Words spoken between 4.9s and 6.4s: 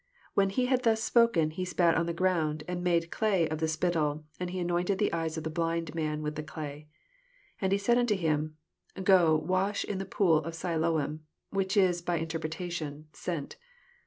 the eyes of the blind man with